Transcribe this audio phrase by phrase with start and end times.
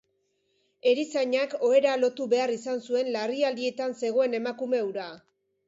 [0.91, 5.09] Erizainak ohera lotu behar izan zuen larrialdietan zegoen emakume hura.